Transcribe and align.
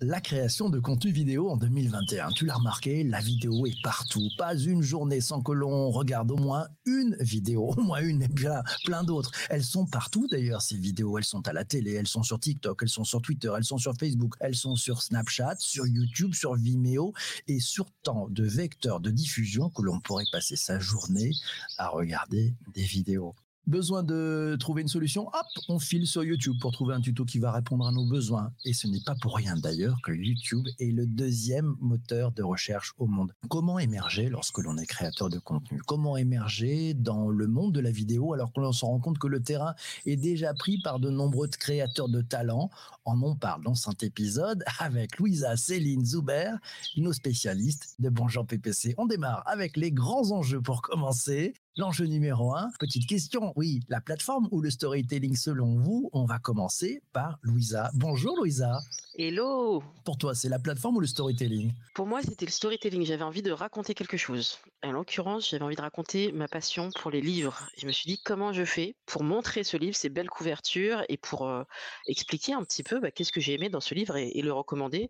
la 0.00 0.20
création 0.20 0.70
de 0.70 0.78
contenu 0.78 1.10
vidéo 1.10 1.48
en 1.48 1.56
2021. 1.56 2.30
Tu 2.30 2.46
l'as 2.46 2.54
remarqué, 2.54 3.02
la 3.02 3.20
vidéo 3.20 3.66
est 3.66 3.82
partout. 3.82 4.28
Pas 4.36 4.56
une 4.56 4.80
journée 4.80 5.20
sans 5.20 5.42
que 5.42 5.50
l'on 5.50 5.90
regarde 5.90 6.30
au 6.30 6.36
moins 6.36 6.68
une 6.86 7.16
vidéo, 7.18 7.74
au 7.76 7.80
moins 7.80 8.00
une 8.00 8.22
et 8.22 8.28
bien 8.28 8.62
plein 8.84 9.02
d'autres. 9.02 9.32
Elles 9.50 9.64
sont 9.64 9.86
partout 9.86 10.28
d'ailleurs 10.30 10.62
ces 10.62 10.76
vidéos. 10.76 11.18
Elles 11.18 11.24
sont 11.24 11.46
à 11.48 11.52
la 11.52 11.64
télé, 11.64 11.94
elles 11.94 12.06
sont 12.06 12.22
sur 12.22 12.38
TikTok, 12.38 12.80
elles 12.82 12.88
sont 12.88 13.04
sur 13.04 13.20
Twitter, 13.20 13.52
elles 13.56 13.64
sont 13.64 13.78
sur 13.78 13.94
Facebook, 13.94 14.34
elles 14.40 14.54
sont 14.54 14.76
sur 14.76 15.02
Snapchat, 15.02 15.56
sur 15.58 15.86
YouTube, 15.86 16.32
sur 16.32 16.54
Vimeo 16.54 17.12
et 17.48 17.58
sur 17.58 17.86
tant 18.02 18.28
de 18.28 18.44
vecteurs 18.44 19.00
de 19.00 19.10
diffusion 19.10 19.68
que 19.70 19.82
l'on 19.82 20.00
pourrait 20.00 20.24
passer 20.30 20.56
sa 20.56 20.78
journée 20.78 21.32
à 21.76 21.88
regarder 21.88 22.54
des 22.72 22.84
vidéos. 22.84 23.34
Besoin 23.68 24.02
de 24.02 24.56
trouver 24.58 24.80
une 24.80 24.88
solution 24.88 25.26
Hop, 25.26 25.64
on 25.68 25.78
file 25.78 26.06
sur 26.06 26.24
YouTube 26.24 26.56
pour 26.58 26.72
trouver 26.72 26.94
un 26.94 27.02
tuto 27.02 27.26
qui 27.26 27.38
va 27.38 27.52
répondre 27.52 27.86
à 27.86 27.92
nos 27.92 28.06
besoins. 28.06 28.50
Et 28.64 28.72
ce 28.72 28.86
n'est 28.86 29.02
pas 29.04 29.14
pour 29.20 29.36
rien 29.36 29.56
d'ailleurs 29.56 29.98
que 30.02 30.10
YouTube 30.10 30.66
est 30.80 30.90
le 30.90 31.04
deuxième 31.04 31.76
moteur 31.78 32.32
de 32.32 32.42
recherche 32.42 32.94
au 32.96 33.06
monde. 33.06 33.34
Comment 33.50 33.78
émerger 33.78 34.30
lorsque 34.30 34.56
l'on 34.56 34.78
est 34.78 34.86
créateur 34.86 35.28
de 35.28 35.38
contenu? 35.38 35.82
Comment 35.86 36.16
émerger 36.16 36.94
dans 36.94 37.28
le 37.28 37.46
monde 37.46 37.74
de 37.74 37.80
la 37.80 37.90
vidéo 37.90 38.32
alors 38.32 38.54
que 38.54 38.60
l'on 38.60 38.72
se 38.72 38.86
rend 38.86 39.00
compte 39.00 39.18
que 39.18 39.26
le 39.26 39.42
terrain 39.42 39.74
est 40.06 40.16
déjà 40.16 40.54
pris 40.54 40.80
par 40.82 40.98
de 40.98 41.10
nombreux 41.10 41.48
créateurs 41.48 42.08
de 42.08 42.22
talent? 42.22 42.70
En 43.04 43.22
on 43.22 43.36
parle 43.36 43.64
dans 43.64 43.74
cet 43.74 44.02
épisode 44.02 44.64
avec 44.78 45.18
Louisa 45.18 45.58
Céline 45.58 46.06
Zuber, 46.06 46.52
nos 46.96 47.12
spécialistes 47.12 47.96
de 47.98 48.08
Bonjour 48.08 48.46
PPC. 48.46 48.94
On 48.96 49.04
démarre 49.04 49.42
avec 49.44 49.76
les 49.76 49.92
grands 49.92 50.30
enjeux 50.30 50.62
pour 50.62 50.80
commencer. 50.80 51.52
L'enjeu 51.76 52.06
numéro 52.06 52.54
un, 52.56 52.70
petite 52.80 53.08
question, 53.08 53.52
oui, 53.54 53.80
la 53.88 54.00
plateforme 54.00 54.48
ou 54.50 54.60
le 54.60 54.70
storytelling 54.70 55.36
selon 55.36 55.76
vous 55.76 56.10
On 56.12 56.24
va 56.24 56.38
commencer 56.38 57.00
par 57.12 57.38
Louisa. 57.42 57.90
Bonjour 57.94 58.36
Louisa. 58.36 58.80
Hello 59.16 59.82
Pour 60.04 60.18
toi, 60.18 60.34
c'est 60.34 60.48
la 60.48 60.58
plateforme 60.58 60.96
ou 60.96 61.00
le 61.00 61.06
storytelling? 61.06 61.72
Pour 61.94 62.06
moi, 62.06 62.20
c'était 62.22 62.46
le 62.46 62.50
storytelling. 62.50 63.04
J'avais 63.04 63.22
envie 63.22 63.42
de 63.42 63.52
raconter 63.52 63.94
quelque 63.94 64.16
chose. 64.16 64.58
En 64.82 64.90
l'occurrence, 64.90 65.50
j'avais 65.50 65.62
envie 65.62 65.76
de 65.76 65.80
raconter 65.80 66.32
ma 66.32 66.48
passion 66.48 66.90
pour 67.00 67.12
les 67.12 67.20
livres. 67.20 67.68
Je 67.76 67.86
me 67.86 67.92
suis 67.92 68.08
dit, 68.08 68.20
comment 68.24 68.52
je 68.52 68.64
fais 68.64 68.96
pour 69.06 69.22
montrer 69.22 69.62
ce 69.62 69.76
livre, 69.76 69.94
ces 69.94 70.08
belles 70.08 70.30
couvertures, 70.30 71.04
et 71.08 71.16
pour 71.16 71.46
euh, 71.46 71.62
expliquer 72.06 72.54
un 72.54 72.64
petit 72.64 72.82
peu 72.82 72.98
bah, 72.98 73.12
qu'est-ce 73.12 73.32
que 73.32 73.40
j'ai 73.40 73.54
aimé 73.54 73.68
dans 73.68 73.80
ce 73.80 73.94
livre 73.94 74.16
et, 74.16 74.30
et 74.36 74.42
le 74.42 74.52
recommander. 74.52 75.08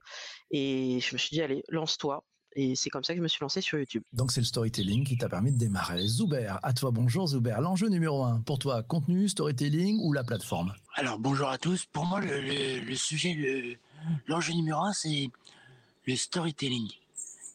Et 0.50 1.00
je 1.00 1.14
me 1.14 1.18
suis 1.18 1.30
dit, 1.30 1.40
allez, 1.40 1.62
lance-toi. 1.68 2.24
Et 2.60 2.74
c'est 2.74 2.90
comme 2.90 3.04
ça 3.04 3.12
que 3.12 3.18
je 3.18 3.22
me 3.22 3.28
suis 3.28 3.40
lancé 3.40 3.60
sur 3.60 3.78
YouTube. 3.78 4.02
Donc 4.12 4.32
c'est 4.32 4.40
le 4.40 4.44
storytelling 4.44 5.04
qui 5.04 5.16
t'a 5.16 5.28
permis 5.28 5.52
de 5.52 5.58
démarrer. 5.58 6.04
Zuber, 6.04 6.56
à 6.60 6.72
toi, 6.72 6.90
bonjour 6.90 7.28
Zuber. 7.28 7.56
L'enjeu 7.60 7.88
numéro 7.88 8.24
un, 8.24 8.40
pour 8.40 8.58
toi, 8.58 8.82
contenu, 8.82 9.28
storytelling 9.28 10.00
ou 10.00 10.12
la 10.12 10.24
plateforme? 10.24 10.74
Alors 10.96 11.20
bonjour 11.20 11.48
à 11.48 11.56
tous. 11.56 11.86
Pour 11.86 12.04
moi, 12.04 12.20
le, 12.20 12.40
le, 12.40 12.80
le 12.80 12.94
sujet, 12.96 13.78
l'enjeu 14.26 14.54
numéro 14.54 14.80
un, 14.80 14.92
c'est 14.92 15.30
le 16.04 16.16
storytelling. 16.16 16.90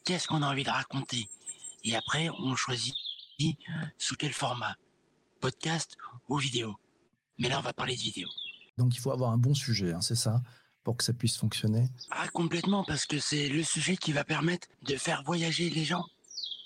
Qu'est-ce 0.05 0.25
qu'on 0.25 0.41
a 0.41 0.49
envie 0.49 0.63
de 0.63 0.69
raconter? 0.69 1.27
Et 1.83 1.97
après, 1.97 2.29
on 2.39 2.55
choisit 2.55 2.95
sous 3.97 4.15
quel 4.15 4.31
format? 4.31 4.77
Podcast 5.41 5.97
ou 6.29 6.38
vidéo 6.38 6.77
Mais 7.39 7.49
là, 7.49 7.59
on 7.59 7.61
va 7.61 7.73
parler 7.73 7.97
de 7.97 8.01
vidéo. 8.01 8.29
Donc 8.77 8.95
il 8.95 8.99
faut 8.99 9.11
avoir 9.11 9.31
un 9.31 9.38
bon 9.38 9.53
sujet, 9.53 9.91
hein, 9.91 9.99
c'est 9.99 10.15
ça? 10.15 10.41
Pour 10.83 10.97
que 10.97 11.03
ça 11.03 11.13
puisse 11.13 11.37
fonctionner 11.37 11.87
Ah, 12.11 12.27
complètement, 12.29 12.83
parce 12.83 13.05
que 13.05 13.19
c'est 13.19 13.49
le 13.49 13.63
sujet 13.63 13.97
qui 13.97 14.11
va 14.11 14.23
permettre 14.23 14.67
de 14.83 14.95
faire 14.95 15.23
voyager 15.23 15.69
les 15.69 15.85
gens 15.85 16.05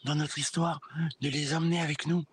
dans 0.03 0.15
notre 0.15 0.37
histoire, 0.37 0.79
de 1.21 1.29
les 1.29 1.53
emmener 1.53 1.81
avec 1.81 2.07
nous, 2.07 2.23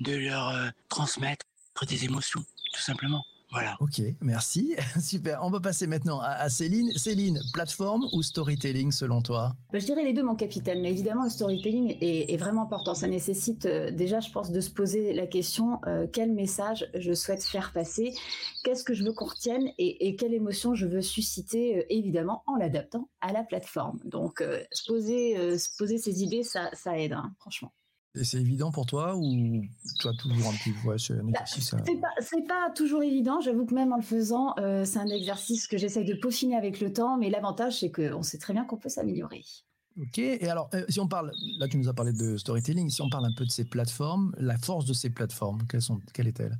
de 0.00 0.14
leur 0.14 0.48
euh, 0.48 0.70
transmettre 0.88 1.46
des 1.86 2.04
émotions, 2.04 2.44
tout 2.74 2.80
simplement. 2.80 3.24
Voilà. 3.52 3.76
Ok, 3.80 4.00
merci. 4.20 4.76
Super. 5.00 5.40
On 5.42 5.50
va 5.50 5.60
passer 5.60 5.86
maintenant 5.86 6.20
à, 6.20 6.48
Céline. 6.48 6.90
Céline, 6.96 7.40
plateforme 7.52 8.06
ou 8.12 8.22
storytelling 8.22 8.92
selon 8.92 9.22
toi? 9.22 9.54
Bah, 9.72 9.78
Je 9.78 9.84
dirais 9.84 10.04
les 10.04 10.12
deux, 10.12 10.22
mon 10.22 10.36
capitaine. 10.36 10.80
Mais 10.82 10.90
évidemment, 10.90 11.24
le 11.24 11.30
storytelling 11.30 11.96
est, 12.00 12.32
est 12.32 12.36
vraiment 12.36 12.62
important. 12.62 12.94
Ça 12.94 13.08
nécessite 13.08 13.66
euh, 13.66 13.90
déjà, 13.90 14.20
je 14.20 14.30
pense, 14.30 14.50
de 14.50 14.60
se 14.60 14.70
poser 14.70 15.12
la 15.12 15.26
question 15.26 15.80
euh, 15.86 16.06
quel 16.12 16.32
message 16.32 16.88
je 16.94 17.12
souhaite 17.12 17.42
faire 17.42 17.72
passer, 17.72 18.12
qu'est-ce 18.64 18.84
que 18.84 18.94
je 18.94 19.04
veux 19.04 19.12
qu'on 19.12 19.26
retienne? 19.26 19.70
Et, 19.78 20.08
et, 20.08 20.16
quelle 20.16 20.34
émotion 20.34 20.74
je 20.74 20.86
veux 20.86 21.02
susciter, 21.02 21.78
euh, 21.78 21.82
évidemment, 21.88 22.42
en 22.46 22.56
l'adaptant 22.56 23.08
à 23.20 23.32
la 23.32 23.42
plateforme? 23.42 23.98
Donc, 24.04 24.40
euh, 24.40 24.62
se 24.72 24.86
poser, 24.86 25.36
euh, 25.38 25.58
se 25.58 25.68
poser 25.76 25.98
ces 25.98 26.22
idées, 26.22 26.42
ça, 26.42 26.70
ça 26.72 26.98
aide, 26.98 27.12
hein, 27.12 27.32
franchement. 27.38 27.72
Et 28.16 28.24
c'est 28.24 28.40
évident 28.40 28.72
pour 28.72 28.86
toi 28.86 29.14
ou 29.16 29.62
tu 30.00 30.08
as 30.08 30.12
toujours 30.14 30.48
un 30.48 30.56
petit 30.56 30.72
ouais, 30.84 30.98
c'est 30.98 31.14
un 31.14 31.28
Bah, 31.28 31.40
exercice 31.40 31.72
à- 31.74 31.84
C'est 31.86 32.00
pas, 32.00 32.08
c'est 32.20 32.46
pas 32.46 32.70
toujours 32.74 33.02
évident. 33.02 33.40
J'avoue 33.40 33.66
que 33.66 33.74
même 33.74 33.92
en 33.92 33.96
le 33.96 34.02
faisant, 34.02 34.54
euh, 34.58 34.84
c'est 34.84 34.98
un 34.98 35.06
exercice 35.08 35.66
que 35.68 35.78
j'essaye 35.78 36.04
de 36.04 36.14
peaufiner 36.14 36.56
avec 36.56 36.80
le 36.80 36.92
temps. 36.92 37.16
Mais 37.18 37.30
l'avantage, 37.30 37.78
c'est 37.80 37.92
qu'on 37.92 38.22
sait 38.22 38.38
très 38.38 38.52
bien 38.52 38.64
qu'on 38.64 38.78
peut 38.78 38.88
s'améliorer. 38.88 39.44
Ok, 40.00 40.18
et 40.18 40.48
alors 40.48 40.70
euh, 40.74 40.84
si 40.88 41.00
on 41.00 41.08
parle, 41.08 41.32
là 41.58 41.68
tu 41.68 41.76
nous 41.76 41.88
as 41.88 41.94
parlé 41.94 42.12
de 42.12 42.36
storytelling, 42.36 42.88
si 42.90 43.02
on 43.02 43.10
parle 43.10 43.26
un 43.26 43.32
peu 43.32 43.44
de 43.44 43.50
ces 43.50 43.64
plateformes, 43.68 44.32
la 44.38 44.56
force 44.56 44.84
de 44.86 44.92
ces 44.92 45.10
plateformes, 45.10 45.66
quelles 45.68 45.82
sont, 45.82 46.00
quelle 46.14 46.28
est-elle? 46.28 46.58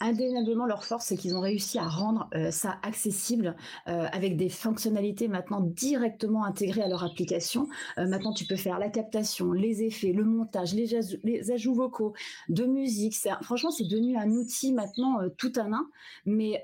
Indéniablement, 0.00 0.66
leur 0.66 0.84
force, 0.84 1.06
c'est 1.06 1.16
qu'ils 1.16 1.36
ont 1.36 1.40
réussi 1.40 1.78
à 1.78 1.86
rendre 1.86 2.28
euh, 2.34 2.50
ça 2.50 2.78
accessible 2.82 3.54
euh, 3.86 4.06
avec 4.12 4.36
des 4.36 4.48
fonctionnalités 4.48 5.28
maintenant 5.28 5.60
directement 5.60 6.44
intégrées 6.44 6.82
à 6.82 6.88
leur 6.88 7.04
application. 7.04 7.68
Euh, 7.98 8.08
maintenant, 8.08 8.32
tu 8.32 8.44
peux 8.44 8.56
faire 8.56 8.80
la 8.80 8.88
captation, 8.88 9.52
les 9.52 9.84
effets, 9.84 10.12
le 10.12 10.24
montage, 10.24 10.74
les, 10.74 11.50
ajouts 11.52 11.74
vocaux, 11.74 12.12
de 12.48 12.64
musique. 12.64 13.14
Franchement, 13.42 13.70
c'est 13.70 13.86
devenu 13.86 14.16
un 14.16 14.30
outil 14.32 14.72
maintenant 14.72 15.20
tout 15.38 15.52
un 15.56 15.72
un. 15.72 15.86
Mais 16.26 16.60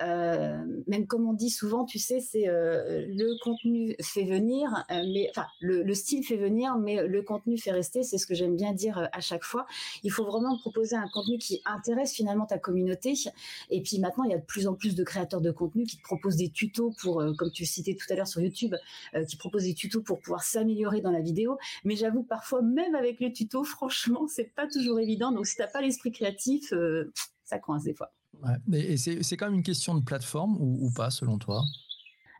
même 0.88 1.06
comme 1.06 1.28
on 1.28 1.32
dit 1.32 1.50
souvent, 1.50 1.84
tu 1.84 1.98
sais, 1.98 2.20
c'est 2.20 2.46
le 2.46 3.42
contenu 3.42 3.94
fait 4.02 4.24
venir, 4.24 4.84
mais 4.90 5.28
enfin 5.30 5.46
le, 5.60 5.82
le 5.82 5.94
style 5.94 6.24
fait 6.24 6.36
venir, 6.36 6.76
mais 6.76 7.06
le 7.06 7.22
contenu 7.22 7.58
fait 7.58 7.70
rester. 7.70 8.02
C'est 8.02 8.18
ce 8.18 8.26
que 8.26 8.34
j'aime 8.34 8.56
bien 8.56 8.72
dire 8.72 9.08
à 9.12 9.20
chaque 9.20 9.44
fois. 9.44 9.66
Il 10.02 10.10
faut 10.10 10.24
vraiment 10.24 10.58
proposer 10.58 10.96
un 10.96 11.08
contenu 11.08 11.38
qui 11.38 11.62
intéresse 11.64 12.12
finalement 12.12 12.46
ta 12.46 12.58
communauté. 12.58 13.14
Et 13.70 13.82
puis 13.82 13.98
maintenant, 13.98 14.24
il 14.24 14.30
y 14.30 14.34
a 14.34 14.38
de 14.38 14.44
plus 14.44 14.66
en 14.66 14.74
plus 14.74 14.94
de 14.94 15.04
créateurs 15.04 15.40
de 15.40 15.50
contenu 15.50 15.84
qui 15.84 15.96
te 15.96 16.02
proposent 16.02 16.36
des 16.36 16.50
tutos 16.50 16.94
pour, 17.00 17.20
euh, 17.20 17.32
comme 17.34 17.50
tu 17.50 17.64
citais 17.64 17.94
tout 17.94 18.06
à 18.12 18.16
l'heure 18.16 18.28
sur 18.28 18.40
YouTube, 18.40 18.74
euh, 19.14 19.24
qui 19.24 19.36
proposent 19.36 19.64
des 19.64 19.74
tutos 19.74 20.02
pour 20.02 20.20
pouvoir 20.20 20.42
s'améliorer 20.42 21.00
dans 21.00 21.10
la 21.10 21.20
vidéo. 21.20 21.58
Mais 21.84 21.96
j'avoue 21.96 22.22
que 22.22 22.28
parfois, 22.28 22.62
même 22.62 22.94
avec 22.94 23.20
les 23.20 23.32
tutos, 23.32 23.64
franchement, 23.64 24.26
c'est 24.28 24.54
pas 24.54 24.66
toujours 24.66 25.00
évident. 25.00 25.32
Donc 25.32 25.46
si 25.46 25.56
t'as 25.56 25.68
pas 25.68 25.80
l'esprit 25.80 26.12
créatif, 26.12 26.72
euh, 26.72 27.12
ça 27.44 27.58
coince 27.58 27.84
des 27.84 27.94
fois. 27.94 28.12
Et 28.72 28.96
c'est 28.96 29.36
quand 29.36 29.46
même 29.46 29.56
une 29.56 29.62
question 29.62 29.94
de 29.94 30.04
plateforme 30.04 30.56
ou 30.60 30.90
pas 30.94 31.10
selon 31.10 31.36
toi? 31.36 31.62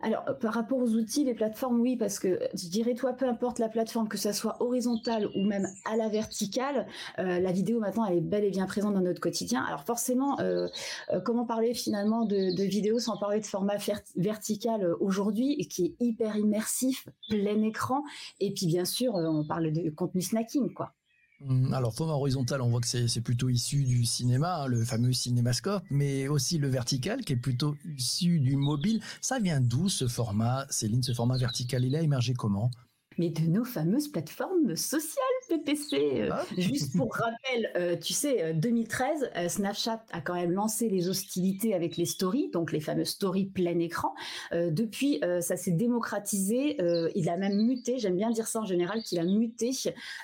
Alors, 0.03 0.25
euh, 0.29 0.35
par 0.35 0.55
rapport 0.55 0.79
aux 0.79 0.91
outils, 0.95 1.25
les 1.25 1.35
plateformes, 1.35 1.81
oui, 1.81 1.97
parce 1.97 2.19
que 2.19 2.39
je 2.55 2.69
dirais, 2.69 2.95
toi, 2.95 3.13
peu 3.13 3.29
importe 3.29 3.59
la 3.59 3.69
plateforme, 3.69 4.09
que 4.09 4.19
ça 4.19 4.33
soit 4.33 4.57
horizontale 4.61 5.29
ou 5.37 5.45
même 5.45 5.67
à 5.85 5.97
la 5.97 6.09
verticale, 6.09 6.87
euh, 7.19 7.39
la 7.39 7.53
vidéo 7.53 7.81
maintenant, 7.81 8.05
elle 8.07 8.19
est 8.19 8.23
bel 8.23 8.45
et 8.45 8.51
bien 8.51 8.67
présente 8.67 8.95
dans 8.95 9.01
notre 9.01 9.21
quotidien. 9.21 9.63
Alors 9.63 9.85
forcément, 9.85 10.39
euh, 10.41 10.69
euh, 11.13 11.21
comment 11.21 11.45
parler 11.45 11.75
finalement 11.75 12.25
de, 12.25 12.63
vidéo 12.63 12.99
sans 12.99 13.17
parler 13.17 13.41
de 13.41 13.47
format 13.47 13.77
vertical 14.17 14.83
euh, 14.83 14.97
aujourd'hui, 15.01 15.57
qui 15.69 15.87
est 15.87 16.05
hyper 16.05 16.37
immersif, 16.37 17.09
plein 17.29 17.63
écran, 17.63 18.03
et 18.41 18.53
puis 18.53 18.67
bien 18.67 18.85
sûr, 18.85 19.17
euh, 19.17 19.27
on 19.27 19.45
parle 19.47 19.73
de 19.73 19.91
contenu 19.91 20.23
snacking, 20.23 20.73
quoi. 20.73 20.95
Hum, 21.41 21.73
Alors, 21.73 21.95
format 21.95 22.13
horizontal, 22.15 22.61
on 22.61 22.69
voit 22.69 22.81
que 22.81 22.87
c'est 22.87 23.09
c'est 23.09 23.23
plutôt 23.23 23.49
issu 23.49 23.85
du 23.85 24.05
cinéma, 24.05 24.63
hein, 24.63 24.67
le 24.67 24.85
fameux 24.85 25.13
cinémascope, 25.13 25.83
mais 25.91 26.29
aussi 26.29 26.59
le 26.59 26.69
vertical 26.69 27.25
qui 27.25 27.33
est 27.33 27.37
plutôt 27.37 27.77
issu 27.97 28.41
du 28.41 28.57
mobile. 28.57 29.01
Ça 29.23 29.39
vient 29.39 29.61
d'où 29.61 29.89
ce 29.89 30.07
format, 30.07 30.67
Céline, 30.71 31.03
ce 31.03 31.15
format 31.15 31.39
vertical 31.39 31.85
Il 31.85 31.97
a 31.97 32.03
émergé 32.03 32.35
comment? 32.35 32.71
Mais 33.19 33.31
de 33.31 33.43
nos 33.43 33.65
fameuses 33.65 34.09
plateformes 34.09 34.77
sociales, 34.77 35.25
PPC. 35.51 36.23
euh, 36.23 36.29
Ah. 36.31 36.45
Juste 36.57 36.97
pour 36.97 37.13
rappel, 37.15 37.71
euh, 37.77 37.97
tu 37.97 38.13
sais, 38.13 38.43
euh, 38.43 38.53
2013, 38.53 39.31
euh, 39.37 39.49
Snapchat 39.49 40.05
a 40.13 40.21
quand 40.21 40.35
même 40.35 40.53
lancé 40.53 40.89
les 40.89 41.09
hostilités 41.09 41.75
avec 41.75 41.97
les 41.97 42.05
stories, 42.07 42.51
donc 42.53 42.71
les 42.73 42.79
fameuses 42.81 43.09
stories 43.09 43.47
plein 43.47 43.79
écran. 43.79 44.15
Depuis, 44.53 45.21
ça 45.41 45.57
s'est 45.57 45.71
démocratisé. 45.73 46.77
il 47.15 47.29
a 47.29 47.37
même 47.37 47.57
muté. 47.65 47.99
J'aime 47.99 48.17
bien 48.17 48.31
dire 48.31 48.47
ça 48.47 48.61
en 48.61 48.65
général, 48.65 49.03
qu'il 49.03 49.19
a 49.19 49.25
muté 49.25 49.71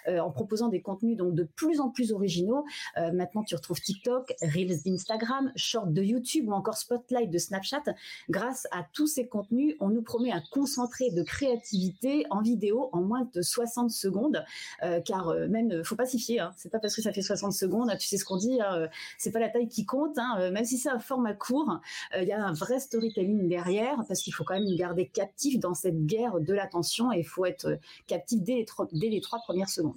en 0.08 0.30
proposant 0.30 0.68
des 0.68 0.80
contenus 0.80 1.16
donc 1.16 1.34
de 1.34 1.44
plus 1.44 1.80
en 1.80 1.90
plus 1.90 2.12
originaux. 2.12 2.64
Maintenant, 2.96 3.42
tu 3.44 3.54
retrouves 3.54 3.80
TikTok, 3.80 4.34
Reels 4.42 4.82
d'Instagram, 4.84 5.52
Short 5.56 5.92
de 5.92 6.02
YouTube 6.02 6.48
ou 6.48 6.52
encore 6.52 6.76
Spotlight 6.76 7.30
de 7.30 7.38
Snapchat. 7.38 7.82
Grâce 8.28 8.66
à 8.70 8.84
tous 8.92 9.06
ces 9.06 9.26
contenus, 9.26 9.74
on 9.80 9.88
nous 9.88 10.02
promet 10.02 10.32
un 10.32 10.42
concentré 10.50 11.10
de 11.10 11.22
créativité 11.22 12.26
en 12.30 12.42
vidéo 12.42 12.88
en 12.92 13.00
moins 13.02 13.28
de 13.34 13.42
60 13.42 13.90
secondes. 13.90 14.44
Euh, 14.82 15.00
car 15.16 15.28
euh, 15.28 15.48
même, 15.48 15.70
euh, 15.72 15.84
faut 15.84 15.96
pas 15.96 16.06
s'y 16.06 16.18
fier. 16.18 16.40
Hein. 16.40 16.52
C'est 16.56 16.70
pas 16.70 16.78
parce 16.78 16.94
que 16.94 17.02
ça 17.02 17.12
fait 17.12 17.22
60 17.22 17.52
secondes, 17.52 17.90
tu 17.98 18.06
sais 18.06 18.16
ce 18.16 18.24
qu'on 18.24 18.36
dit. 18.36 18.60
Hein, 18.60 18.74
euh, 18.74 18.88
c'est 19.18 19.30
pas 19.30 19.40
la 19.40 19.48
taille 19.48 19.68
qui 19.68 19.84
compte. 19.84 20.18
Hein, 20.18 20.50
même 20.50 20.64
si 20.64 20.78
c'est 20.78 20.88
un 20.88 20.98
format 20.98 21.34
court, 21.34 21.80
il 22.16 22.24
y 22.24 22.32
a 22.32 22.44
un 22.44 22.52
vrai 22.52 22.78
storytelling 22.80 23.48
derrière 23.48 23.96
parce 24.08 24.22
qu'il 24.22 24.34
faut 24.34 24.44
quand 24.44 24.54
même 24.54 24.76
garder 24.76 25.06
captifs 25.06 25.58
dans 25.58 25.74
cette 25.74 26.06
guerre 26.06 26.40
de 26.40 26.52
l'attention 26.52 27.12
et 27.12 27.20
il 27.20 27.26
faut 27.26 27.44
être 27.44 27.78
captif 28.06 28.42
dès 28.42 28.54
les, 28.54 28.66
dès 28.92 29.08
les 29.08 29.20
trois 29.20 29.38
premières 29.38 29.68
secondes. 29.68 29.96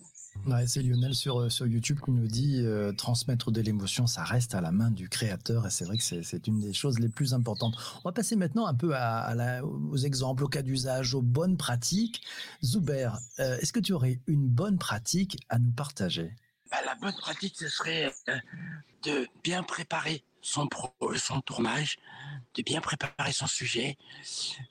C'est 0.68 0.82
Lionel 0.82 1.16
sur, 1.16 1.42
euh, 1.42 1.50
sur 1.50 1.68
YouTube 1.68 2.00
qui 2.04 2.12
nous 2.12 2.28
dit 2.28 2.62
euh, 2.62 2.92
transmettre 2.94 3.52
de 3.52 3.62
l'émotion, 3.62 4.08
ça 4.08 4.24
reste 4.24 4.56
à 4.56 4.62
la 4.62 4.72
main 4.72 4.92
du 4.92 5.10
créateur 5.10 5.68
et 5.68 5.70
c'est 5.70 5.86
vrai 5.86 5.98
que 5.98 6.04
c'est 6.04 6.48
une 6.48 6.60
des 6.60 6.74
choses 6.74 7.00
les 7.00 7.10
plus 7.10 7.34
importantes. 7.34 7.76
On 8.04 8.10
va 8.10 8.12
passer 8.12 8.36
maintenant 8.36 8.66
un 8.66 8.74
peu 8.74 8.94
aux 9.64 9.98
exemples, 9.98 10.44
aux 10.44 10.48
cas 10.48 10.62
d'usage, 10.62 11.14
aux 11.14 11.22
bonnes 11.22 11.58
pratiques. 11.58 12.22
Zuber, 12.64 13.12
euh, 13.40 13.58
est-ce 13.60 13.74
que 13.74 13.80
tu 13.80 13.94
aurais 13.94 14.20
une 14.28 14.48
bonne 14.48 14.78
pratique 14.78 15.38
à 15.50 15.60
nous 15.60 15.72
partager? 15.72 16.34
Bah, 16.72 16.78
La 16.86 16.96
bonne 16.96 17.16
pratique, 17.16 17.56
ce 17.58 17.68
serait 17.68 18.12
de 19.04 19.28
bien 19.44 19.64
préparer 19.64 20.24
son, 20.42 20.68
pro, 20.68 20.94
son 21.16 21.42
tournage, 21.42 21.98
de 22.56 22.64
bien 22.64 22.82
préparer 22.82 23.32
son 23.32 23.48
sujet, 23.48 23.98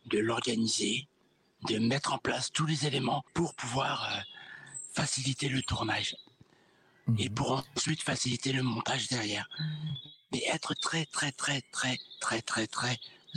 de 0.06 0.18
l'organiser, 0.18 1.08
de 1.68 1.78
mettre 1.78 2.12
en 2.12 2.18
place 2.18 2.50
tous 2.52 2.66
les 2.66 2.86
éléments 2.86 3.24
pour 3.34 3.54
pouvoir 3.54 4.22
faciliter 4.98 5.48
le 5.48 5.62
tournage 5.62 6.16
et 7.18 7.28
mhm. 7.28 7.34
pour 7.34 7.64
ensuite 7.76 8.02
faciliter 8.02 8.52
le 8.52 8.62
montage 8.64 9.08
derrière. 9.08 9.48
Mais 10.32 10.42
être 10.52 10.74
très 10.74 11.06
très 11.06 11.30
très 11.32 11.62
très 11.72 11.96
très 12.20 12.42
très 12.42 12.66
très 12.66 12.96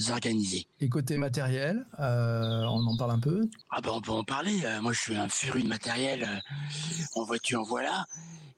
organisé. 0.09 0.65
Et 0.79 0.89
côté 0.89 1.17
matériel, 1.17 1.85
euh, 1.99 2.63
on 2.63 2.85
en 2.87 2.97
parle 2.97 3.11
un 3.11 3.19
peu? 3.19 3.47
Ah 3.69 3.79
ben 3.81 3.91
on 3.91 4.01
peut 4.01 4.11
en 4.11 4.23
parler. 4.23 4.65
Euh, 4.65 4.81
moi 4.81 4.91
je 4.91 4.99
suis 4.99 5.15
un 5.15 5.29
féru 5.29 5.61
de 5.61 5.67
matériel. 5.67 6.23
Euh, 6.23 7.19
en 7.19 7.23
voiture, 7.23 7.61
en 7.61 7.63
voilà. 7.63 8.05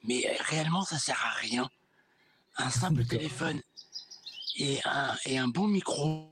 Mais 0.06 0.24
réellement 0.50 0.84
ça 0.84 0.98
sert 0.98 1.22
à 1.24 1.34
rien. 1.48 1.70
Un 2.58 2.70
simple 2.70 3.04
téléphone 3.06 3.60
et 4.56 4.80
un, 4.86 5.16
et 5.26 5.38
un 5.38 5.50
bon 5.50 5.68
micro, 5.68 6.30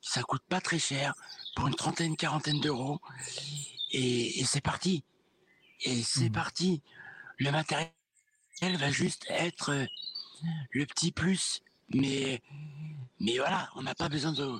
ça 0.00 0.22
coûte 0.22 0.46
pas 0.48 0.60
très 0.60 0.78
cher 0.78 1.12
pour 1.56 1.66
une 1.66 1.74
trentaine, 1.74 2.16
quarantaine 2.16 2.60
d'euros. 2.60 3.00
et 3.92 4.44
c'est 4.44 4.60
parti 4.60 5.02
et 5.84 6.02
c'est 6.02 6.28
mmh. 6.28 6.32
parti. 6.32 6.82
Le 7.38 7.50
matériel 7.50 7.92
va 8.62 8.90
juste 8.90 9.26
être 9.28 9.70
euh, 9.70 9.86
le 10.72 10.86
petit 10.86 11.12
plus, 11.12 11.62
mais 11.94 12.42
mais 13.20 13.38
voilà, 13.38 13.70
on 13.74 13.82
n'a 13.82 13.94
pas 13.94 14.08
besoin 14.08 14.32
de 14.32 14.58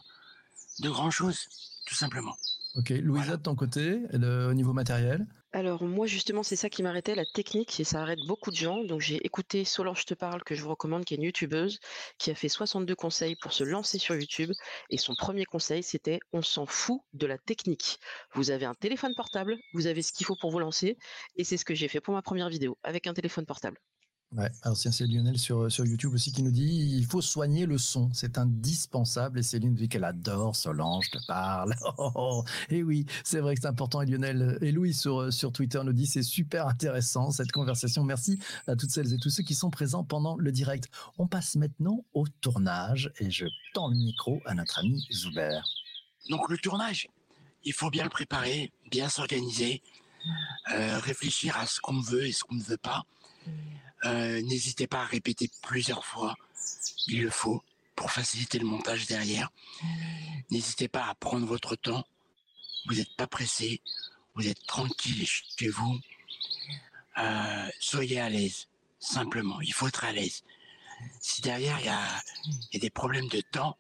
de 0.81 0.91
grand 0.91 1.11
chose, 1.11 1.49
tout 1.87 1.95
simplement. 1.95 2.37
Ok, 2.77 2.91
Louisa 2.91 3.37
de 3.37 3.43
ton 3.43 3.55
côté, 3.55 4.01
au 4.13 4.55
niveau 4.55 4.73
matériel? 4.73 5.27
Alors 5.53 5.83
moi 5.83 6.07
justement 6.07 6.43
c'est 6.43 6.57
ça 6.57 6.69
qui 6.69 6.83
m'arrêtait, 6.83 7.15
la 7.15 7.25
technique, 7.25 7.81
et 7.81 7.85
ça 7.85 8.03
arrête 8.03 8.19
beaucoup 8.27 8.51
de 8.51 8.57
gens. 8.57 8.85
Donc 8.85 9.01
j'ai 9.01 9.17
écouté 9.27 9.65
Solange 9.65 10.05
te 10.05 10.15
parle, 10.15 10.43
que 10.45 10.55
je 10.55 10.63
vous 10.63 10.71
recommande, 10.71 11.05
qui 11.05 11.15
est 11.15 11.17
une 11.17 11.23
youtubeuse, 11.23 11.81
qui 12.19 12.31
a 12.31 12.35
fait 12.35 12.49
62 12.49 12.95
conseils 12.95 13.37
pour 13.37 13.53
se 13.53 13.65
lancer 13.65 13.99
sur 13.99 14.15
YouTube. 14.15 14.53
Et 14.91 14.99
son 14.99 15.15
premier 15.15 15.45
conseil 15.47 15.83
c'était 15.83 16.21
on 16.33 16.43
s'en 16.43 16.67
fout 16.67 17.01
de 17.15 17.27
la 17.27 17.39
technique. 17.39 17.99
Vous 18.35 18.51
avez 18.51 18.67
un 18.67 18.75
téléphone 18.75 19.15
portable, 19.15 19.57
vous 19.73 19.87
avez 19.87 20.03
ce 20.03 20.13
qu'il 20.13 20.27
faut 20.27 20.37
pour 20.37 20.51
vous 20.51 20.61
lancer, 20.61 20.99
et 21.37 21.45
c'est 21.45 21.57
ce 21.57 21.65
que 21.65 21.75
j'ai 21.75 21.89
fait 21.89 22.01
pour 22.01 22.15
ma 22.15 22.23
première 22.23 22.49
vidéo, 22.51 22.79
avec 22.83 23.07
un 23.07 23.15
téléphone 23.15 23.47
portable. 23.47 23.79
Ouais, 24.37 24.51
alors 24.61 24.77
c'est 24.77 25.07
Lionel 25.07 25.39
sur, 25.39 25.73
sur 25.73 25.87
YouTube 25.87 26.13
aussi 26.13 26.33
qui 26.33 26.43
nous 26.43 26.51
dit 26.51 26.99
il 26.99 27.07
faut 27.07 27.23
soigner 27.23 27.65
le 27.65 27.79
son, 27.79 28.11
c'est 28.13 28.37
indispensable. 28.37 29.39
Et 29.39 29.43
Céline 29.43 29.75
dit 29.75 29.89
qu'elle 29.89 30.05
adore 30.05 30.55
Solange 30.55 31.11
te 31.11 31.19
parle. 31.27 31.75
Oh, 31.97 32.45
et 32.69 32.83
oui, 32.83 33.07
c'est 33.25 33.41
vrai 33.41 33.55
que 33.55 33.63
c'est 33.63 33.67
important. 33.69 34.03
Et 34.03 34.07
Lionel 34.07 34.59
et 34.61 34.71
Louis 34.71 34.93
sur, 34.93 35.33
sur 35.33 35.51
Twitter 35.51 35.81
nous 35.83 35.95
dit 35.95 36.07
c'est 36.07 36.23
super 36.23 36.67
intéressant 36.67 37.31
cette 37.31 37.53
conversation. 37.53 38.05
Merci 38.05 38.39
à 38.67 38.77
toutes 38.77 38.91
celles 38.91 39.15
et 39.15 39.19
tous 39.19 39.31
ceux 39.31 39.43
qui 39.43 39.55
sont 39.55 39.71
présents 39.71 40.05
pendant 40.05 40.37
le 40.37 40.53
direct. 40.53 40.89
On 41.17 41.27
passe 41.27 41.57
maintenant 41.57 42.05
au 42.13 42.27
tournage 42.43 43.11
et 43.19 43.31
je 43.31 43.47
tends 43.73 43.89
le 43.89 43.97
micro 43.97 44.41
à 44.45 44.55
notre 44.55 44.79
ami 44.79 45.07
Zuber. 45.11 45.61
Donc 46.29 46.51
le 46.51 46.59
tournage, 46.59 47.09
il 47.65 47.73
faut 47.73 47.91
bien 47.91 48.05
le 48.05 48.11
préparer, 48.11 48.73
bien 48.91 49.09
s'organiser, 49.09 49.83
euh, 50.73 50.99
réfléchir 50.99 51.57
à 51.57 51.67
ce 51.67 51.81
qu'on 51.81 52.01
veut 52.01 52.27
et 52.27 52.33
ce 52.33 52.45
qu'on 52.45 52.57
ne 52.57 52.63
veut 52.63 52.77
pas. 52.77 53.05
Euh, 54.05 54.41
n'hésitez 54.43 54.87
pas 54.87 55.03
à 55.03 55.07
répéter 55.07 55.51
plusieurs 55.63 56.05
fois. 56.05 56.37
Il 57.07 57.23
le 57.23 57.31
faut 57.31 57.63
pour 57.97 58.11
faciliter 58.13 58.59
le 58.59 58.67
montage 58.67 59.07
derrière. 59.07 59.51
N'hésitez 60.51 60.89
pas 60.89 61.07
à 61.07 61.15
prendre 61.15 61.47
votre 61.47 61.75
temps. 61.75 62.05
Vous 62.87 62.95
n'êtes 62.95 63.15
pas 63.17 63.27
pressé. 63.27 63.81
Vous 64.35 64.47
êtes 64.47 64.65
tranquille 64.67 65.27
chez 65.27 65.69
vous. 65.69 65.99
Euh, 67.19 67.69
soyez 67.81 68.21
à 68.21 68.29
l'aise. 68.29 68.69
Simplement, 69.01 69.61
il 69.61 69.73
faut 69.73 69.89
être 69.89 70.05
à 70.05 70.13
l'aise. 70.13 70.45
Si 71.21 71.43
derrière 71.43 71.79
il 71.81 71.87
y 71.87 71.89
a, 71.89 72.79
des 72.79 72.91
problèmes 72.91 73.29
de 73.29 73.41
temps, 73.41 73.77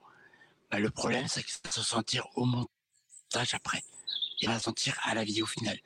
bah, 0.70 0.78
le 0.78 0.90
problème 0.90 1.26
c'est 1.28 1.42
que 1.42 1.50
ça 1.50 1.58
va 1.64 1.70
se 1.70 1.82
sentir 1.82 2.26
au 2.34 2.44
montage 2.44 3.54
après. 3.54 3.82
Il 4.40 4.48
va 4.48 4.58
se 4.58 4.64
sentir 4.64 4.98
à 5.02 5.14
la 5.14 5.24
vidéo 5.24 5.46
finale. 5.46 5.78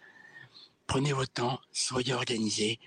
Prenez 0.86 1.12
votre 1.12 1.32
temps, 1.32 1.60
soyez 1.72 2.12
organisé, 2.12 2.78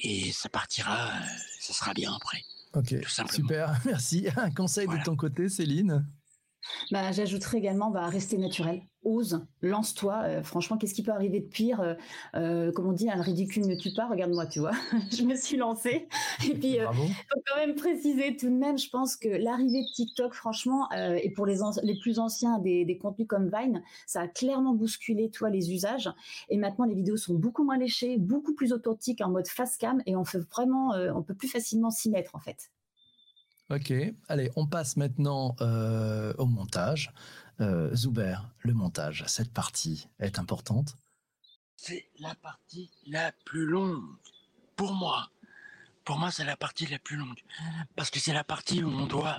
et 0.00 0.32
ça 0.32 0.48
partira, 0.48 1.08
euh, 1.08 1.26
ça 1.60 1.72
sera 1.72 1.94
bien 1.94 2.12
après. 2.14 2.42
Ok, 2.74 2.94
super, 3.30 3.80
merci. 3.84 4.28
Un 4.36 4.50
conseil 4.50 4.86
de 4.86 5.02
ton 5.02 5.16
côté, 5.16 5.48
Céline? 5.48 6.06
Bah, 6.90 7.12
J'ajouterais 7.12 7.58
également 7.58 7.90
bah, 7.90 8.06
rester 8.06 8.38
naturel. 8.38 8.82
Ose, 9.04 9.46
lance-toi. 9.62 10.22
Euh, 10.24 10.42
franchement, 10.42 10.76
qu'est-ce 10.76 10.92
qui 10.92 11.02
peut 11.02 11.12
arriver 11.12 11.40
de 11.40 11.46
pire 11.46 11.80
euh, 11.80 11.94
euh, 12.34 12.72
Comme 12.72 12.86
on 12.86 12.92
dit, 12.92 13.08
un 13.08 13.22
ridicule 13.22 13.66
ne 13.66 13.76
tue 13.76 13.92
pas. 13.94 14.08
Regarde-moi, 14.08 14.46
tu 14.46 14.58
vois. 14.58 14.72
je 15.16 15.22
me 15.22 15.36
suis 15.36 15.56
lancée. 15.56 16.08
Et 16.44 16.54
puis, 16.54 16.76
il 16.76 16.80
faut 16.80 17.42
quand 17.46 17.56
même 17.56 17.74
préciser 17.74 18.36
tout 18.36 18.48
de 18.48 18.54
même, 18.54 18.76
je 18.76 18.90
pense 18.90 19.16
que 19.16 19.28
l'arrivée 19.28 19.82
de 19.82 19.94
TikTok, 19.94 20.34
franchement, 20.34 20.88
et 20.92 21.30
pour 21.30 21.46
les, 21.46 21.58
les 21.82 21.98
plus 21.98 22.18
anciens 22.18 22.58
des, 22.58 22.84
des, 22.84 22.98
contenus 22.98 23.28
comme 23.28 23.50
Vine, 23.50 23.82
ça 24.06 24.22
a 24.22 24.28
clairement 24.28 24.74
bousculé, 24.74 25.30
toi, 25.30 25.50
les 25.50 25.72
usages. 25.72 26.10
Et 26.48 26.56
maintenant, 26.56 26.84
les 26.84 26.94
vidéos 26.94 27.16
sont 27.16 27.34
beaucoup 27.34 27.64
moins 27.64 27.78
léchées, 27.78 28.18
beaucoup 28.18 28.54
plus 28.54 28.72
authentiques 28.72 29.20
en 29.20 29.30
mode 29.30 29.48
face 29.48 29.76
cam, 29.76 30.02
et 30.06 30.16
on 30.16 30.24
fait 30.24 30.38
vraiment, 30.38 30.92
on 31.14 31.22
peut 31.22 31.34
plus 31.34 31.48
facilement 31.48 31.90
s'y 31.90 32.10
mettre, 32.10 32.34
en 32.34 32.40
fait. 32.40 32.70
Ok, 33.70 33.92
allez, 34.28 34.50
on 34.56 34.66
passe 34.66 34.96
maintenant 34.96 35.54
euh, 35.60 36.32
au 36.38 36.46
montage. 36.46 37.12
Euh, 37.60 37.94
Zuber, 37.94 38.36
le 38.60 38.72
montage, 38.72 39.24
cette 39.26 39.52
partie 39.52 40.08
est 40.20 40.38
importante 40.38 40.96
C'est 41.76 42.08
la 42.18 42.34
partie 42.34 42.90
la 43.06 43.30
plus 43.44 43.66
longue 43.66 44.16
pour 44.74 44.94
moi. 44.94 45.30
Pour 46.04 46.18
moi, 46.18 46.30
c'est 46.30 46.46
la 46.46 46.56
partie 46.56 46.86
la 46.86 46.98
plus 46.98 47.16
longue. 47.16 47.40
Parce 47.94 48.10
que 48.10 48.18
c'est 48.18 48.32
la 48.32 48.44
partie 48.44 48.82
où 48.82 48.88
on 48.88 49.06
doit 49.06 49.38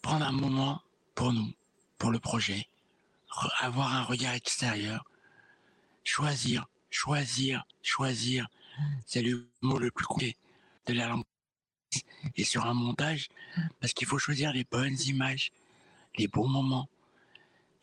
prendre 0.00 0.24
un 0.24 0.32
moment 0.32 0.80
pour 1.14 1.34
nous, 1.34 1.52
pour 1.98 2.10
le 2.10 2.20
projet, 2.20 2.68
avoir 3.58 3.94
un 3.94 4.02
regard 4.02 4.32
extérieur, 4.32 5.04
choisir, 6.04 6.70
choisir, 6.88 7.64
choisir. 7.82 8.48
C'est 9.04 9.20
le 9.20 9.46
mot 9.60 9.78
le 9.78 9.90
plus 9.90 10.06
compliqué 10.06 10.38
de 10.86 10.94
la 10.94 11.08
langue 11.08 11.24
et 12.36 12.44
sur 12.44 12.66
un 12.66 12.74
montage 12.74 13.28
parce 13.80 13.92
qu'il 13.92 14.06
faut 14.06 14.18
choisir 14.18 14.52
les 14.52 14.64
bonnes 14.64 14.98
images, 15.06 15.52
les 16.16 16.28
bons 16.28 16.48
moments. 16.48 16.88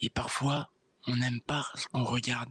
Et 0.01 0.09
parfois, 0.09 0.69
on 1.07 1.15
n'aime 1.15 1.41
pas 1.41 1.65
ce 1.75 1.87
qu'on 1.87 2.03
regarde, 2.03 2.49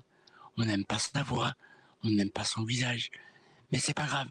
on 0.56 0.64
n'aime 0.64 0.84
pas 0.84 0.98
sa 0.98 1.22
voix, 1.22 1.54
on 2.02 2.10
n'aime 2.10 2.30
pas 2.30 2.44
son 2.44 2.64
visage. 2.64 3.10
Mais 3.72 3.78
c'est 3.78 3.94
pas 3.94 4.06
grave. 4.06 4.28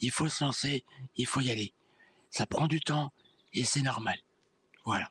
Il 0.00 0.10
faut 0.10 0.28
se 0.28 0.44
lancer, 0.44 0.84
il 1.16 1.26
faut 1.26 1.40
y 1.40 1.50
aller. 1.50 1.72
Ça 2.30 2.46
prend 2.46 2.66
du 2.66 2.80
temps 2.80 3.12
et 3.52 3.64
c'est 3.64 3.82
normal. 3.82 4.18
Voilà 4.84 5.10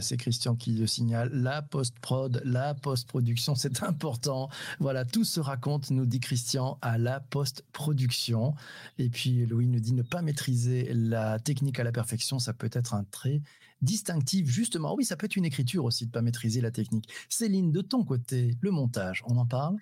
c'est 0.00 0.16
Christian 0.16 0.54
qui 0.54 0.72
le 0.72 0.86
signale. 0.86 1.30
La 1.32 1.62
post-prod, 1.62 2.42
la 2.44 2.74
post-production, 2.74 3.54
c'est 3.54 3.82
important. 3.82 4.48
Voilà, 4.78 5.04
tout 5.04 5.24
se 5.24 5.40
raconte, 5.40 5.90
nous 5.90 6.06
dit 6.06 6.20
Christian, 6.20 6.78
à 6.82 6.98
la 6.98 7.20
post-production. 7.20 8.54
Et 8.98 9.08
puis 9.08 9.46
Louis 9.46 9.66
nous 9.66 9.80
dit 9.80 9.92
ne 9.92 10.02
pas 10.02 10.22
maîtriser 10.22 10.92
la 10.94 11.38
technique 11.38 11.80
à 11.80 11.84
la 11.84 11.92
perfection, 11.92 12.38
ça 12.38 12.52
peut 12.52 12.70
être 12.72 12.94
un 12.94 13.04
trait 13.04 13.40
distinctif, 13.82 14.46
justement. 14.48 14.94
Oui, 14.94 15.04
ça 15.04 15.16
peut 15.16 15.26
être 15.26 15.36
une 15.36 15.44
écriture 15.44 15.84
aussi 15.84 16.06
de 16.06 16.10
pas 16.10 16.22
maîtriser 16.22 16.60
la 16.60 16.70
technique. 16.70 17.08
Céline, 17.28 17.72
de 17.72 17.80
ton 17.80 18.04
côté, 18.04 18.56
le 18.60 18.70
montage, 18.70 19.22
on 19.26 19.36
en 19.38 19.46
parle? 19.46 19.76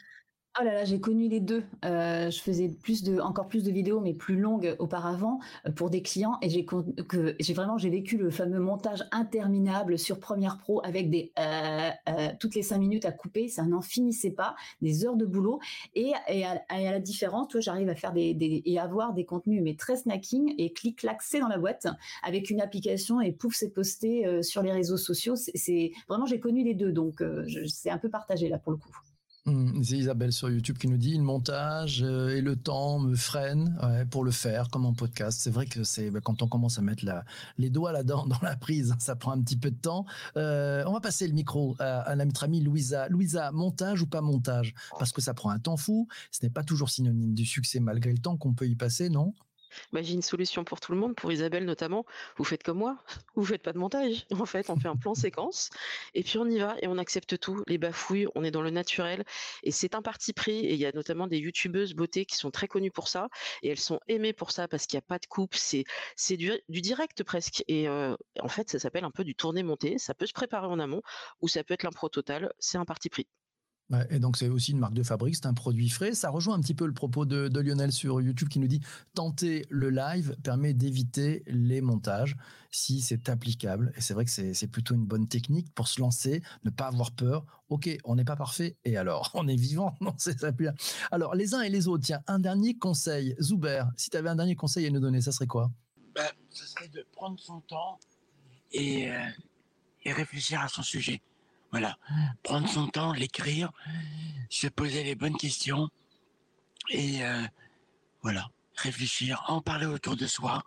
Oh 0.60 0.64
là 0.64 0.72
là, 0.72 0.84
j'ai 0.84 0.98
connu 0.98 1.28
les 1.28 1.38
deux. 1.38 1.62
Euh, 1.84 2.30
je 2.30 2.40
faisais 2.40 2.68
plus 2.68 3.04
de, 3.04 3.20
encore 3.20 3.46
plus 3.46 3.62
de 3.62 3.70
vidéos, 3.70 4.00
mais 4.00 4.12
plus 4.12 4.36
longues 4.36 4.74
auparavant 4.80 5.38
euh, 5.66 5.70
pour 5.70 5.88
des 5.88 6.02
clients, 6.02 6.36
et 6.42 6.48
j'ai 6.50 7.54
vraiment 7.54 7.78
j'ai 7.78 7.90
vécu 7.90 8.16
le 8.16 8.30
fameux 8.30 8.58
montage 8.58 9.04
interminable 9.12 10.00
sur 10.00 10.18
Premiere 10.18 10.58
Pro 10.58 10.84
avec 10.84 11.10
des 11.10 11.32
euh, 11.38 11.90
toutes 12.40 12.56
les 12.56 12.62
cinq 12.62 12.78
minutes 12.78 13.04
à 13.04 13.12
couper, 13.12 13.46
ça 13.46 13.62
n'en 13.62 13.82
finissait 13.82 14.32
pas, 14.32 14.56
des 14.82 15.04
heures 15.04 15.16
de 15.16 15.26
boulot, 15.26 15.60
et, 15.94 16.12
à, 16.14 16.80
la 16.80 16.98
différence, 16.98 17.48
toi, 17.48 17.60
j'arrive 17.60 17.88
à 17.88 17.94
faire 17.94 18.12
des, 18.12 18.62
et 18.64 18.78
avoir 18.80 19.12
des 19.12 19.24
contenus 19.24 19.62
mais 19.62 19.76
très 19.76 19.96
snacking 19.96 20.54
et 20.58 20.72
clic 20.72 20.98
clac 20.98 21.22
c'est 21.22 21.38
dans 21.38 21.48
la 21.48 21.58
boîte 21.58 21.86
avec 22.24 22.50
une 22.50 22.60
application 22.60 23.20
et 23.20 23.30
pouf 23.30 23.54
c'est 23.54 23.70
posté 23.70 24.42
sur 24.42 24.62
les 24.62 24.72
réseaux 24.72 24.96
sociaux. 24.96 25.36
C'est 25.36 25.92
vraiment 26.08 26.26
j'ai 26.26 26.40
connu 26.40 26.64
les 26.64 26.74
deux, 26.74 26.90
donc 26.90 27.22
c'est 27.68 27.90
un 27.90 27.98
peu 27.98 28.08
partagé 28.08 28.48
là 28.48 28.58
pour 28.58 28.72
le 28.72 28.78
coup. 28.78 28.90
Mmh, 29.48 29.82
c'est 29.82 29.96
Isabelle 29.96 30.32
sur 30.32 30.50
YouTube 30.50 30.76
qui 30.76 30.88
nous 30.88 30.96
dit 30.98 31.16
le 31.16 31.22
montage 31.22 32.02
euh, 32.02 32.36
et 32.36 32.40
le 32.40 32.54
temps 32.54 32.98
me 32.98 33.14
freinent 33.14 33.78
pour 34.10 34.24
le 34.24 34.30
faire 34.30 34.68
comme 34.68 34.84
en 34.84 34.92
podcast. 34.92 35.40
C'est 35.40 35.50
vrai 35.50 35.66
que 35.66 35.84
c'est 35.84 36.10
bah, 36.10 36.20
quand 36.22 36.42
on 36.42 36.48
commence 36.48 36.78
à 36.78 36.82
mettre 36.82 37.04
les 37.56 37.70
doigts 37.70 37.92
là-dedans 37.92 38.26
dans 38.28 38.40
la 38.42 38.56
prise, 38.56 38.94
ça 38.98 39.16
prend 39.16 39.32
un 39.32 39.40
petit 39.40 39.56
peu 39.56 39.70
de 39.70 39.76
temps. 39.76 40.04
Euh, 40.36 40.84
on 40.86 40.92
va 40.92 41.00
passer 41.00 41.26
le 41.26 41.32
micro 41.34 41.76
à, 41.78 42.14
notre 42.16 42.44
amie 42.44 42.60
Louisa. 42.60 43.08
Louisa, 43.08 43.50
montage 43.52 44.02
ou 44.02 44.06
pas 44.06 44.20
montage? 44.20 44.74
Parce 44.98 45.12
que 45.12 45.20
ça 45.20 45.34
prend 45.34 45.50
un 45.50 45.58
temps 45.58 45.76
fou. 45.76 46.08
Ce 46.30 46.44
n'est 46.44 46.50
pas 46.50 46.62
toujours 46.62 46.90
synonyme 46.90 47.34
du 47.34 47.46
succès 47.46 47.80
malgré 47.80 48.12
le 48.12 48.18
temps 48.18 48.36
qu'on 48.36 48.54
peut 48.54 48.68
y 48.68 48.76
passer, 48.76 49.08
non? 49.08 49.34
Bah, 49.92 50.02
j'ai 50.02 50.14
une 50.14 50.22
solution 50.22 50.64
pour 50.64 50.80
tout 50.80 50.92
le 50.92 50.98
monde, 50.98 51.14
pour 51.14 51.32
Isabelle 51.32 51.64
notamment. 51.64 52.04
Vous 52.36 52.44
faites 52.44 52.62
comme 52.62 52.78
moi, 52.78 52.98
vous 53.34 53.44
faites 53.44 53.62
pas 53.62 53.72
de 53.72 53.78
montage. 53.78 54.26
En 54.32 54.46
fait, 54.46 54.70
on 54.70 54.76
fait 54.76 54.88
un 54.88 54.96
plan 54.96 55.14
séquence 55.14 55.70
et 56.14 56.22
puis 56.22 56.38
on 56.38 56.46
y 56.46 56.58
va 56.58 56.76
et 56.82 56.88
on 56.88 56.98
accepte 56.98 57.38
tout, 57.38 57.62
les 57.66 57.78
bafouilles, 57.78 58.26
on 58.34 58.44
est 58.44 58.50
dans 58.50 58.62
le 58.62 58.70
naturel 58.70 59.24
et 59.62 59.70
c'est 59.70 59.94
un 59.94 60.02
parti 60.02 60.32
pris. 60.32 60.58
Et 60.60 60.74
il 60.74 60.80
y 60.80 60.86
a 60.86 60.92
notamment 60.92 61.26
des 61.26 61.38
youtubeuses 61.38 61.94
beauté 61.94 62.24
qui 62.24 62.36
sont 62.36 62.50
très 62.50 62.68
connues 62.68 62.90
pour 62.90 63.08
ça 63.08 63.28
et 63.62 63.68
elles 63.68 63.78
sont 63.78 64.00
aimées 64.08 64.32
pour 64.32 64.50
ça 64.50 64.68
parce 64.68 64.86
qu'il 64.86 64.96
n'y 64.96 65.04
a 65.04 65.06
pas 65.08 65.18
de 65.18 65.26
coupe, 65.26 65.54
c'est 65.54 65.84
c'est 66.16 66.36
du, 66.36 66.52
direct 66.68 67.22
presque. 67.24 67.64
Et 67.68 67.88
euh, 67.88 68.16
en 68.40 68.48
fait, 68.48 68.70
ça 68.70 68.78
s'appelle 68.78 69.04
un 69.04 69.10
peu 69.10 69.24
du 69.24 69.34
tourné 69.34 69.62
monté. 69.62 69.98
Ça 69.98 70.14
peut 70.14 70.26
se 70.26 70.32
préparer 70.32 70.66
en 70.66 70.78
amont 70.78 71.02
ou 71.40 71.48
ça 71.48 71.64
peut 71.64 71.74
être 71.74 71.82
l'impro 71.82 72.08
total. 72.08 72.52
C'est 72.58 72.78
un 72.78 72.84
parti 72.84 73.08
pris 73.08 73.26
et 74.10 74.18
donc 74.18 74.36
c'est 74.36 74.48
aussi 74.48 74.72
une 74.72 74.78
marque 74.78 74.94
de 74.94 75.02
fabrique, 75.02 75.36
c'est 75.36 75.46
un 75.46 75.54
produit 75.54 75.88
frais. 75.88 76.12
Ça 76.14 76.28
rejoint 76.28 76.54
un 76.54 76.60
petit 76.60 76.74
peu 76.74 76.86
le 76.86 76.92
propos 76.92 77.24
de, 77.24 77.58
Lionel 77.58 77.90
sur 77.90 78.20
YouTube 78.20 78.48
qui 78.48 78.58
nous 78.58 78.68
dit 78.68 78.80
tenter 79.14 79.64
le 79.70 79.88
live 79.90 80.36
permet 80.42 80.74
d'éviter 80.74 81.42
les 81.46 81.80
montages 81.80 82.36
si 82.70 83.00
c'est 83.00 83.30
applicable. 83.30 83.92
Et 83.96 84.02
c'est 84.02 84.12
vrai 84.12 84.26
que 84.26 84.30
c'est 84.30 84.66
plutôt 84.70 84.94
une 84.94 85.06
bonne 85.06 85.26
technique 85.26 85.72
pour 85.74 85.88
se 85.88 86.00
lancer, 86.00 86.42
ne 86.64 86.70
pas 86.70 86.86
avoir 86.86 87.12
peur. 87.12 87.46
Ok, 87.70 87.88
on 88.04 88.16
n'est 88.16 88.24
pas 88.24 88.36
parfait. 88.36 88.76
Et 88.84 88.96
alors, 88.96 89.30
on 89.34 89.48
est 89.48 89.56
vivant? 89.56 89.94
Non, 90.00 90.14
c'est 90.18 90.38
ça. 90.38 90.50
Alors, 91.10 91.34
les 91.34 91.54
uns 91.54 91.62
et 91.62 91.70
les 91.70 91.88
autres, 91.88 92.04
tiens, 92.04 92.20
un 92.26 92.38
dernier 92.38 92.74
conseil. 92.74 93.34
Zuber, 93.40 93.84
si 93.96 94.10
tu 94.10 94.16
avais 94.16 94.28
un 94.28 94.36
dernier 94.36 94.54
conseil 94.54 94.86
à 94.86 94.90
nous 94.90 95.00
donner, 95.00 95.20
ça 95.20 95.32
serait 95.32 95.46
quoi? 95.46 95.70
Ben, 96.14 96.28
Ça 96.50 96.66
serait 96.66 96.88
de 96.88 97.06
prendre 97.12 97.38
son 97.40 97.60
temps 97.60 97.98
et, 98.72 99.10
euh, 99.10 99.18
et 100.04 100.12
réfléchir 100.12 100.60
à 100.60 100.68
son 100.68 100.82
sujet. 100.82 101.22
Voilà, 101.70 101.98
prendre 102.42 102.68
son 102.68 102.86
temps, 102.86 103.12
l'écrire, 103.12 103.70
se 104.48 104.68
poser 104.68 105.04
les 105.04 105.14
bonnes 105.14 105.36
questions 105.36 105.90
et 106.90 107.22
euh, 107.24 107.42
voilà, 108.22 108.48
réfléchir, 108.76 109.44
en 109.48 109.60
parler 109.60 109.86
autour 109.86 110.16
de 110.16 110.26
soi 110.26 110.64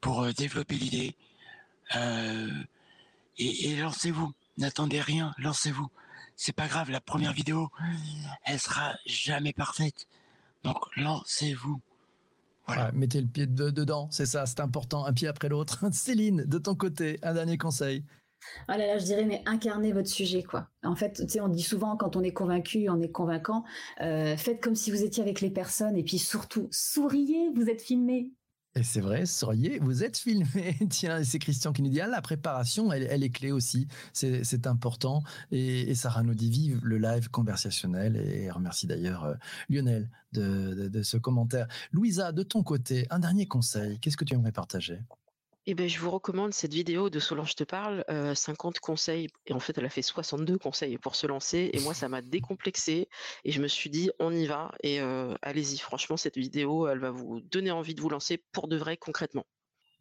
pour 0.00 0.22
euh, 0.22 0.32
développer 0.32 0.76
l'idée. 0.76 1.14
Euh, 1.96 2.50
et, 3.38 3.76
lancez-vous, 3.76 4.32
n'attendez 4.56 5.00
rien, 5.00 5.34
lancez-vous. 5.38 5.88
C'est 6.34 6.52
pas 6.54 6.68
grave, 6.68 6.90
la 6.90 7.00
première 7.00 7.32
vidéo, 7.32 7.70
elle 8.44 8.58
sera 8.58 8.94
jamais 9.06 9.52
parfaite. 9.52 10.06
Donc 10.64 10.78
lancez-vous. 10.96 11.80
Voilà. 12.66 12.90
mettez 12.92 13.20
le 13.20 13.28
pied 13.28 13.46
dedans, 13.46 14.08
c'est 14.10 14.26
ça, 14.26 14.44
c'est 14.44 14.58
important, 14.58 15.06
un 15.06 15.12
pied 15.12 15.28
après 15.28 15.48
l'autre. 15.48 15.84
Céline, 15.92 16.44
de 16.44 16.58
ton 16.58 16.74
côté, 16.74 17.18
un 17.22 17.34
dernier 17.34 17.58
conseil. 17.58 18.02
Ah 18.68 18.78
là 18.78 18.98
je 18.98 19.04
dirais, 19.04 19.24
mais 19.24 19.42
incarnez 19.46 19.92
votre 19.92 20.08
sujet, 20.08 20.42
quoi. 20.42 20.68
En 20.82 20.96
fait, 20.96 21.14
tu 21.14 21.28
sais, 21.28 21.40
on 21.40 21.48
dit 21.48 21.62
souvent 21.62 21.96
quand 21.96 22.16
on 22.16 22.22
est 22.22 22.32
convaincu, 22.32 22.88
on 22.88 23.00
est 23.00 23.10
convaincant. 23.10 23.64
Euh, 24.00 24.36
faites 24.36 24.62
comme 24.62 24.74
si 24.74 24.90
vous 24.90 25.02
étiez 25.02 25.22
avec 25.22 25.40
les 25.40 25.50
personnes 25.50 25.96
et 25.96 26.02
puis 26.02 26.18
surtout, 26.18 26.68
souriez, 26.70 27.50
vous 27.54 27.68
êtes 27.68 27.82
filmé. 27.82 28.30
Et 28.76 28.82
c'est 28.82 29.00
vrai, 29.00 29.24
souriez, 29.24 29.78
vous 29.78 30.04
êtes 30.04 30.18
filmé. 30.18 30.76
Tiens, 30.90 31.24
c'est 31.24 31.38
Christian 31.38 31.72
qui 31.72 31.80
nous 31.80 31.88
dit, 31.88 32.00
ah, 32.02 32.08
la 32.08 32.20
préparation, 32.20 32.92
elle, 32.92 33.22
est 33.22 33.30
clé 33.30 33.50
aussi. 33.50 33.88
C'est 34.12 34.66
important. 34.66 35.22
Et, 35.50 35.94
Sarah 35.94 36.22
nous 36.22 36.34
dit, 36.34 36.50
vive 36.50 36.84
le 36.84 36.98
live 36.98 37.30
conversationnel. 37.30 38.16
Et 38.16 38.50
remercie 38.50 38.86
d'ailleurs 38.86 39.24
euh, 39.24 39.34
Lionel 39.70 40.10
de 40.32 41.02
ce 41.02 41.16
commentaire. 41.16 41.68
Louisa, 41.90 42.32
de 42.32 42.42
ton 42.42 42.62
côté, 42.62 43.06
un 43.08 43.18
dernier 43.18 43.46
conseil. 43.46 43.98
Qu'est-ce 43.98 44.18
que 44.18 44.26
tu 44.26 44.34
aimerais 44.34 44.52
partager? 44.52 45.00
Eh 45.66 45.74
ben, 45.74 45.88
je 45.88 45.98
vous 45.98 46.10
recommande 46.10 46.54
cette 46.54 46.72
vidéo 46.72 47.10
de 47.10 47.18
Solange 47.18 47.54
te 47.54 47.64
parle, 47.64 48.04
50 48.34 48.78
conseils. 48.78 49.28
Et 49.46 49.52
en 49.52 49.60
fait, 49.60 49.76
elle 49.78 49.84
a 49.84 49.90
fait 49.90 50.02
62 50.02 50.58
conseils 50.58 50.98
pour 50.98 51.16
se 51.16 51.26
lancer. 51.26 51.70
Et 51.72 51.80
moi, 51.80 51.94
ça 51.94 52.08
m'a 52.08 52.22
décomplexé. 52.22 53.08
Et 53.44 53.52
je 53.52 53.60
me 53.60 53.68
suis 53.68 53.90
dit, 53.90 54.10
on 54.18 54.32
y 54.32 54.46
va. 54.46 54.72
Et 54.82 55.00
allez-y. 55.42 55.78
Franchement, 55.78 56.16
cette 56.16 56.36
vidéo, 56.36 56.88
elle 56.88 57.00
va 57.00 57.10
vous 57.10 57.40
donner 57.40 57.70
envie 57.70 57.94
de 57.94 58.00
vous 58.00 58.08
lancer 58.08 58.42
pour 58.52 58.68
de 58.68 58.76
vrai, 58.76 58.96
concrètement. 58.96 59.46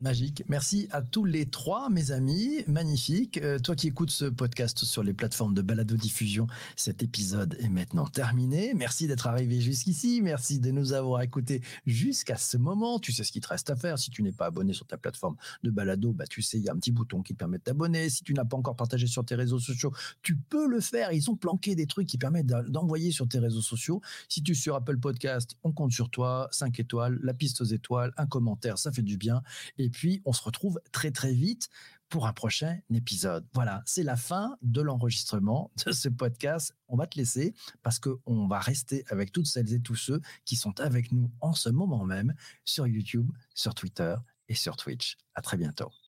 Magique. 0.06 0.44
Merci 0.48 0.88
à 0.92 1.02
tous 1.02 1.26
les 1.26 1.48
trois, 1.48 1.90
mes 1.90 2.12
amis. 2.12 2.64
Magnifique. 2.68 3.40
Euh, 3.40 3.58
toi 3.58 3.76
qui 3.76 3.88
écoutes 3.88 4.12
ce 4.12 4.26
podcast 4.26 4.86
sur 4.86 5.02
les 5.02 5.14
plateformes 5.14 5.56
de 5.56 5.64
balado-diffusion, 5.64 6.46
cet 6.76 7.02
épisode 7.02 7.58
est 7.60 7.70
maintenant 7.70 8.06
terminé. 8.06 8.76
Merci 8.76 9.08
d'être 9.08 9.26
arrivé 9.26 9.60
jusqu'ici. 9.62 10.22
Merci 10.22 10.60
de 10.60 10.70
nous 10.70 10.94
avoir 10.94 11.24
écoutés 11.24 11.64
jusqu'à 11.88 12.38
ce 12.38 12.56
moment. 12.56 13.00
Tu 13.00 13.14
sais 13.14 13.24
ce 13.24 13.32
qu'il 13.32 13.42
te 13.42 13.48
reste 13.48 13.72
à 13.72 13.76
faire. 13.76 13.98
Si 13.98 14.12
tu 14.12 14.22
n'es 14.22 14.32
pas 14.32 14.46
abonné 14.46 14.74
sur 14.74 14.86
ta 14.86 14.96
plateforme 14.96 15.38
de 15.64 15.72
balado, 15.72 16.14
bah, 16.14 16.28
tu 16.28 16.44
sais, 16.44 16.60
il 16.60 16.64
y 16.64 16.70
a 16.70 16.74
un 16.74 16.78
petit 16.78 16.92
bouton 16.92 17.24
qui 17.24 17.34
te 17.34 17.40
permet 17.40 17.58
de 17.58 17.64
t'abonner. 17.64 18.08
Si 18.12 18.24
tu 18.24 18.36
n'as 18.36 18.46
pas 18.46 18.58
encore 18.58 18.76
partagé 18.76 19.08
sur 19.08 19.26
tes 19.26 19.34
réseaux 19.34 19.58
sociaux, 19.58 19.92
tu 20.22 20.36
peux 20.36 20.68
le 20.68 20.82
faire. 20.82 21.14
Ils 21.14 21.32
ont 21.32 21.36
planqué 21.36 21.74
des 21.74 21.88
trucs 21.88 22.06
qui 22.06 22.20
permettent 22.20 22.46
d'envoyer 22.46 23.12
sur 23.12 23.28
tes 23.28 23.40
réseaux 23.40 23.64
sociaux. 23.64 24.02
Si 24.30 24.44
tu 24.44 24.52
es 24.52 24.56
sur 24.56 24.76
Apple 24.76 25.00
Podcast, 25.00 25.58
on 25.64 25.72
compte 25.72 25.94
sur 25.94 26.12
toi. 26.12 26.48
5 26.52 26.80
étoiles, 26.80 27.18
la 27.24 27.34
piste 27.34 27.62
aux 27.62 27.66
étoiles, 27.66 28.14
un 28.18 28.28
commentaire, 28.28 28.78
ça 28.78 28.92
fait 28.92 29.02
du 29.02 29.18
bien. 29.18 29.42
Et 29.80 29.90
puis, 29.96 30.22
on 30.26 30.34
se 30.34 30.44
retrouve 30.44 30.82
très 30.92 31.10
très 31.10 31.32
vite 31.32 31.70
pour 32.10 32.28
un 32.28 32.34
prochain 32.34 32.78
épisode. 32.94 33.48
Voilà, 33.54 33.82
c'est 33.86 34.04
la 34.04 34.18
fin 34.18 34.58
de 34.62 34.82
l'enregistrement 34.82 35.72
de 35.86 35.94
ce 35.94 36.10
podcast. 36.10 36.76
On 36.90 36.98
va 36.98 37.08
te 37.08 37.18
laisser 37.18 37.54
parce 37.82 38.00
qu'on 38.00 38.48
va 38.48 38.60
rester 38.60 39.06
avec 39.08 39.32
toutes 39.32 39.48
celles 39.48 39.74
et 39.74 39.80
tous 39.80 39.96
ceux 39.96 40.20
qui 40.44 40.58
sont 40.58 40.78
avec 40.82 41.14
nous 41.14 41.32
en 41.40 41.54
ce 41.54 41.70
moment 41.70 42.04
même 42.04 42.36
sur 42.66 42.86
YouTube, 42.88 43.32
sur 43.54 43.74
Twitter 43.74 44.16
et 44.50 44.54
sur 44.54 44.76
Twitch. 44.76 45.18
À 45.34 45.42
très 45.42 45.56
bientôt. 45.56 46.05